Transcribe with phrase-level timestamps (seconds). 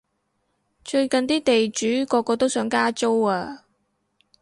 [0.83, 3.65] 最近啲地主個個都想加租啊